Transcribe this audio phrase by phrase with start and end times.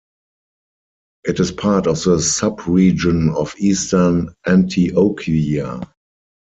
[1.25, 5.87] It is part of the subregion of Eastern Antioquia.